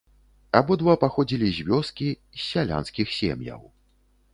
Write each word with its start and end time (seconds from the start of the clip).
Абодва 0.59 0.95
паходзілі 1.03 1.47
з 1.59 1.67
вёскі, 1.69 2.09
з 2.41 2.49
сялянскіх 2.49 3.07
сем'яў. 3.23 3.61